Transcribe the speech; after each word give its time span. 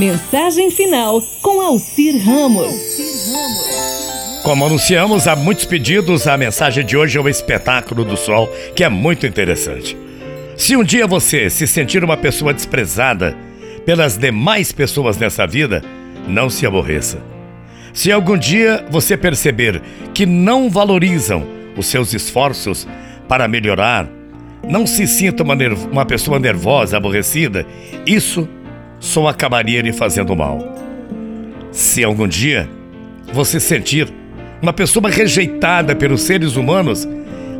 Mensagem 0.00 0.70
final 0.70 1.20
com 1.42 1.60
Alcir 1.60 2.16
Ramos. 2.24 2.74
Como 4.42 4.64
anunciamos, 4.64 5.28
há 5.28 5.36
muitos 5.36 5.66
pedidos. 5.66 6.26
A 6.26 6.38
mensagem 6.38 6.86
de 6.86 6.96
hoje 6.96 7.18
é 7.18 7.20
o 7.20 7.28
espetáculo 7.28 8.02
do 8.02 8.16
sol, 8.16 8.48
que 8.74 8.82
é 8.82 8.88
muito 8.88 9.26
interessante. 9.26 9.94
Se 10.56 10.74
um 10.74 10.82
dia 10.82 11.06
você 11.06 11.50
se 11.50 11.66
sentir 11.66 12.02
uma 12.02 12.16
pessoa 12.16 12.54
desprezada 12.54 13.36
pelas 13.84 14.16
demais 14.16 14.72
pessoas 14.72 15.18
nessa 15.18 15.46
vida, 15.46 15.84
não 16.26 16.48
se 16.48 16.64
aborreça. 16.64 17.18
Se 17.92 18.10
algum 18.10 18.38
dia 18.38 18.82
você 18.90 19.18
perceber 19.18 19.82
que 20.14 20.24
não 20.24 20.70
valorizam 20.70 21.46
os 21.76 21.84
seus 21.84 22.14
esforços 22.14 22.88
para 23.28 23.46
melhorar, 23.46 24.08
não 24.66 24.86
se 24.86 25.06
sinta 25.06 25.42
uma, 25.42 25.54
uma 25.92 26.06
pessoa 26.06 26.38
nervosa, 26.38 26.96
aborrecida, 26.96 27.66
isso 28.06 28.48
só 29.00 29.26
acabaria 29.26 29.82
lhe 29.82 29.92
fazendo 29.92 30.36
mal. 30.36 30.58
Se 31.72 32.04
algum 32.04 32.28
dia 32.28 32.68
você 33.32 33.58
sentir 33.58 34.08
uma 34.62 34.72
pessoa 34.72 35.08
rejeitada 35.08 35.96
pelos 35.96 36.22
seres 36.22 36.54
humanos, 36.54 37.08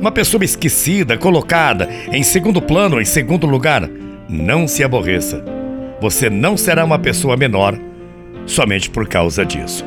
uma 0.00 0.10
pessoa 0.10 0.44
esquecida, 0.44 1.16
colocada 1.16 1.88
em 2.12 2.22
segundo 2.22 2.60
plano, 2.60 3.00
em 3.00 3.04
segundo 3.04 3.46
lugar, 3.46 3.88
não 4.28 4.66
se 4.66 4.82
aborreça. 4.82 5.42
Você 6.00 6.28
não 6.28 6.56
será 6.56 6.84
uma 6.84 6.98
pessoa 6.98 7.36
menor 7.36 7.78
somente 8.46 8.90
por 8.90 9.06
causa 9.08 9.44
disso. 9.44 9.84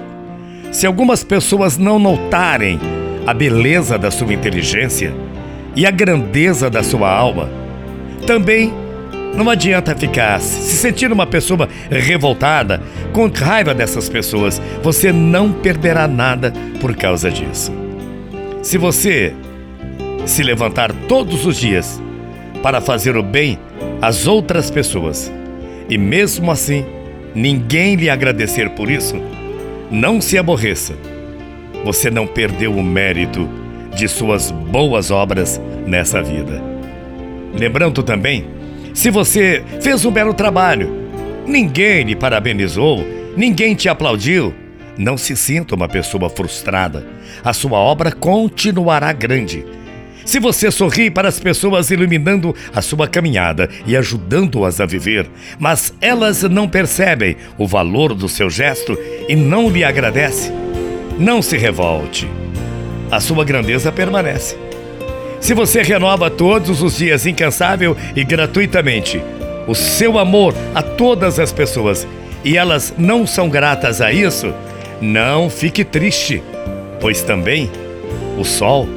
Se 0.72 0.88
algumas 0.88 1.24
pessoas 1.24 1.78
não 1.78 2.00
notarem 2.00 2.80
a 3.28 3.34
beleza 3.34 3.98
da 3.98 4.10
sua 4.10 4.34
inteligência 4.34 5.14
e 5.76 5.86
a 5.86 5.92
grandeza 5.92 6.70
da 6.70 6.84
sua 6.84 7.10
alma, 7.12 7.50
também 8.26 8.74
não 9.36 9.50
adianta 9.50 9.96
ficar 9.96 10.40
se 10.42 10.76
sentir 10.76 11.12
uma 11.12 11.26
pessoa 11.26 11.68
revoltada, 11.90 12.82
com 13.14 13.28
raiva 13.28 13.74
dessas 13.74 14.10
pessoas. 14.10 14.62
Você 14.84 15.12
não 15.12 15.52
perderá 15.52 16.08
nada 16.08 16.54
por 16.80 16.96
causa 16.96 17.32
disso. 17.32 17.72
Se 18.62 18.78
você 18.78 19.34
se 20.26 20.44
levantar 20.44 20.92
todos 21.08 21.46
os 21.46 21.58
dias 21.58 22.02
para 22.62 22.82
fazer 22.82 23.16
o 23.16 23.24
bem 23.24 23.58
às 24.02 24.28
outras 24.28 24.70
pessoas 24.70 25.32
e 25.90 25.98
mesmo 25.98 26.52
assim 26.52 26.86
ninguém 27.34 27.96
lhe 27.96 28.10
agradecer 28.10 28.70
por 28.72 28.90
isso, 28.90 29.16
não 29.90 30.22
se 30.22 30.38
aborreça. 30.38 30.94
Você 31.84 32.12
não 32.12 32.28
perdeu 32.28 32.74
o 32.74 32.84
mérito 32.84 33.50
de 33.96 34.08
suas 34.08 34.52
boas 34.52 35.10
obras 35.10 35.60
nessa 35.88 36.22
vida. 36.22 36.62
Lembrando 37.58 38.04
também 38.04 38.46
se 38.94 39.10
você 39.10 39.64
fez 39.82 40.04
um 40.06 40.12
belo 40.12 40.34
trabalho, 40.34 40.92
ninguém 41.46 42.04
lhe 42.04 42.16
parabenizou, 42.16 43.06
ninguém 43.36 43.74
te 43.76 43.88
aplaudiu, 43.88 44.54
não 44.98 45.18
se 45.18 45.36
sinta 45.36 45.76
uma 45.76 45.88
pessoa 45.88 46.30
frustrada. 46.30 47.06
A 47.44 47.54
sua 47.54 47.78
obra 47.78 48.12
continuará 48.12 49.12
grande. 49.14 49.66
Se 50.26 50.40
você 50.40 50.70
sorri 50.70 51.10
para 51.10 51.28
as 51.28 51.40
pessoas 51.40 51.90
iluminando 51.90 52.56
a 52.74 52.82
sua 52.82 53.08
caminhada 53.08 53.70
e 53.86 53.98
ajudando-as 53.98 54.80
a 54.80 54.86
viver, 54.86 55.28
mas 55.58 55.94
elas 56.00 56.44
não 56.44 56.70
percebem 56.70 57.38
o 57.58 57.66
valor 57.66 58.14
do 58.14 58.30
seu 58.30 58.50
gesto 58.50 58.98
e 59.28 59.36
não 59.36 59.70
lhe 59.70 59.84
agradecem, 59.84 60.52
não 61.18 61.42
se 61.42 61.58
revolte. 61.58 62.30
A 63.10 63.20
sua 63.20 63.44
grandeza 63.44 63.92
permanece. 63.92 64.56
Se 65.42 65.56
você 65.56 65.82
renova 65.82 66.30
todos 66.30 66.84
os 66.84 66.98
dias 66.98 67.26
incansável 67.26 67.98
e 68.16 68.24
gratuitamente 68.24 69.20
o 69.68 69.74
seu 69.74 70.20
amor 70.20 70.54
a 70.76 70.84
todas 70.84 71.40
as 71.40 71.52
pessoas 71.52 72.08
e 72.46 72.56
elas 72.56 72.94
não 72.96 73.26
são 73.26 73.50
gratas 73.50 74.02
a 74.02 74.14
isso, 74.14 74.54
não 75.02 75.50
fique 75.50 75.84
triste, 75.84 76.44
pois 77.00 77.24
também 77.24 77.72
o 78.38 78.46
sol 78.46 78.88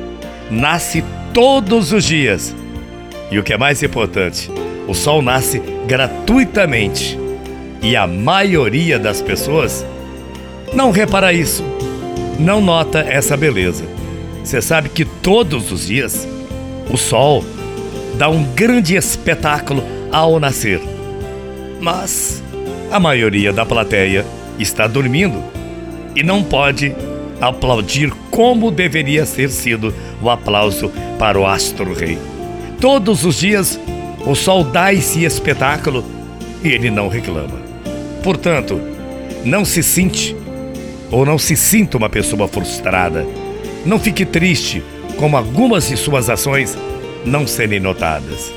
nasce 0.50 1.02
todos 1.32 1.92
os 1.92 2.04
dias. 2.04 2.54
E 3.30 3.38
o 3.38 3.42
que 3.42 3.54
é 3.54 3.58
mais 3.58 3.82
importante, 3.82 4.50
o 4.86 4.92
sol 4.92 5.22
nasce 5.22 5.62
gratuitamente. 5.86 7.18
E 7.80 7.96
a 7.96 8.06
maioria 8.06 8.98
das 8.98 9.22
pessoas 9.22 9.84
não 10.74 10.90
repara 10.90 11.32
isso, 11.32 11.64
não 12.38 12.60
nota 12.60 13.00
essa 13.00 13.34
beleza. 13.34 13.84
Você 14.42 14.60
sabe 14.60 14.90
que 14.90 15.06
todos 15.06 15.72
os 15.72 15.86
dias 15.86 16.28
o 16.90 16.96
sol 16.96 17.44
dá 18.16 18.28
um 18.28 18.44
grande 18.54 18.96
espetáculo 18.96 19.82
ao 20.12 20.38
nascer. 20.38 20.80
Mas 21.80 22.42
a 22.90 23.00
maioria 23.00 23.52
da 23.52 23.66
plateia 23.66 24.24
está 24.58 24.86
dormindo 24.86 25.42
e 26.14 26.22
não 26.22 26.42
pode 26.42 26.94
aplaudir 27.40 28.12
como 28.30 28.70
deveria 28.70 29.26
ter 29.26 29.50
sido 29.50 29.92
o 30.22 30.30
aplauso 30.30 30.92
para 31.18 31.38
o 31.38 31.46
astro-rei. 31.46 32.18
Todos 32.80 33.24
os 33.24 33.38
dias 33.38 33.78
o 34.26 34.34
sol 34.34 34.64
dá 34.64 34.92
esse 34.92 35.24
espetáculo 35.24 36.04
e 36.62 36.68
ele 36.68 36.90
não 36.90 37.08
reclama. 37.08 37.62
Portanto, 38.22 38.80
não 39.44 39.64
se 39.64 39.82
sente 39.82 40.34
ou 41.10 41.26
não 41.26 41.38
se 41.38 41.56
sinta 41.56 41.98
uma 41.98 42.08
pessoa 42.08 42.48
frustrada. 42.48 43.26
Não 43.84 43.98
fique 43.98 44.24
triste 44.24 44.82
como 45.18 45.36
algumas 45.36 45.88
de 45.88 45.96
suas 45.96 46.28
ações 46.28 46.76
não 47.24 47.46
serem 47.46 47.80
notadas. 47.80 48.52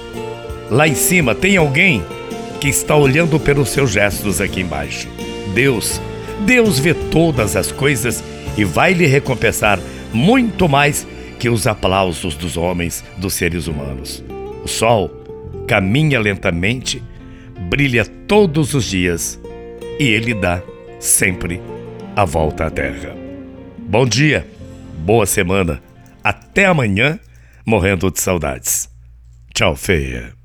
Lá 0.69 0.87
em 0.87 0.95
cima 0.95 1.33
tem 1.33 1.57
alguém 1.57 2.03
que 2.59 2.67
está 2.67 2.95
olhando 2.95 3.39
pelos 3.39 3.69
seus 3.69 3.91
gestos 3.91 4.41
aqui 4.41 4.61
embaixo. 4.61 5.07
Deus, 5.53 6.01
Deus 6.45 6.79
vê 6.79 6.93
todas 6.93 7.55
as 7.55 7.71
coisas 7.71 8.23
e 8.57 8.63
vai 8.63 8.93
lhe 8.93 9.05
recompensar 9.05 9.79
muito 10.13 10.67
mais 10.67 11.07
que 11.39 11.49
os 11.49 11.67
aplausos 11.67 12.35
dos 12.35 12.57
homens, 12.57 13.03
dos 13.17 13.33
seres 13.33 13.67
humanos. 13.67 14.23
O 14.63 14.67
sol 14.67 15.11
caminha 15.67 16.19
lentamente, 16.19 17.01
brilha 17.69 18.05
todos 18.27 18.73
os 18.73 18.85
dias 18.85 19.39
e 19.99 20.03
ele 20.03 20.33
dá 20.33 20.61
sempre 20.99 21.61
a 22.15 22.25
volta 22.25 22.65
à 22.65 22.69
terra. 22.69 23.15
Bom 23.77 24.05
dia, 24.05 24.45
boa 24.97 25.25
semana 25.25 25.86
até 26.29 26.65
amanhã, 26.65 27.19
morrendo 27.65 28.11
de 28.11 28.19
saudades. 28.19 28.89
Tchau, 29.53 29.75
feia. 29.75 30.36